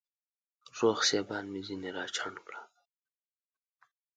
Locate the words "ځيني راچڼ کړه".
1.67-2.61